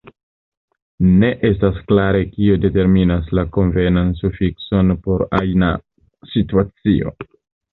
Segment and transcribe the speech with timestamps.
[1.23, 5.71] Ne estas klare kio determinas la konvenan sufikson por ajna
[6.33, 7.17] situacio.